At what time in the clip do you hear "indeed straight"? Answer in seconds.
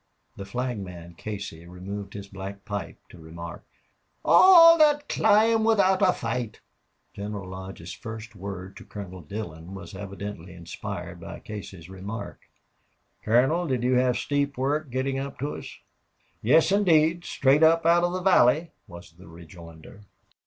16.71-17.61